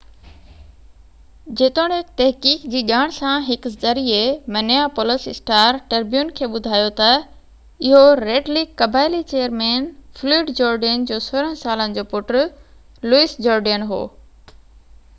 جيتوڻيڪ 1.57 2.07
تحقيق 2.21 2.63
جي 2.75 2.79
ڄاڻ 2.91 3.11
سان 3.17 3.43
هڪ 3.49 3.71
ذريعي 3.83 4.31
منيئيپولس 4.55 5.27
اسٽار-ٽربيون 5.33 6.31
کي 6.39 6.49
ٻڌايو 6.55 6.87
ته 7.01 7.11
اهو 7.91 8.01
ريڊ 8.23 8.49
ليڪ 8.57 8.73
قبائلي 8.83 9.21
چيئرمين 9.33 9.87
فلوئڊ 10.21 10.51
جورڊين 10.61 11.05
جو 11.13 11.21
16 11.27 11.53
سالن 11.61 11.95
جو 11.99 12.07
پٽ 12.15 12.35
لوئس 13.13 13.39
جورڊين 13.49 13.87
هو 13.93 14.03